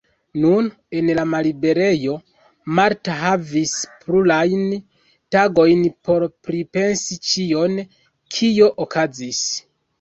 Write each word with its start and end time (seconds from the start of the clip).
Nun, 0.43 0.69
en 0.99 1.09
la 1.17 1.25
malliberejo, 1.33 2.15
Marta 2.79 3.19
havis 3.19 3.75
plurajn 4.07 4.65
tagojn 5.37 5.87
por 6.09 6.29
pripensi 6.51 7.23
ĉion, 7.31 7.79
kio 8.39 8.75
okazis. 8.89 9.49